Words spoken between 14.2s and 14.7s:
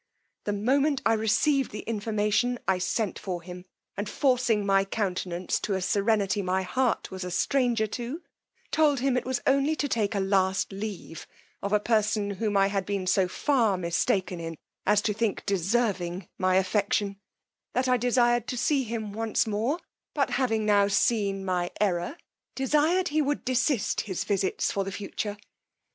in